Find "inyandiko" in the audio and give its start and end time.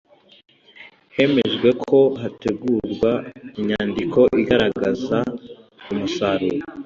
3.59-4.19